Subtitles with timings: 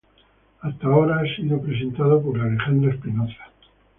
[0.61, 3.51] Hasta ahora ha sido presentado por Alejandra Espinoza.